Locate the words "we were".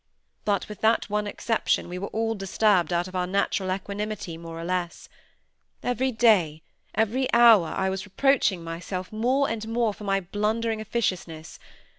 1.87-2.07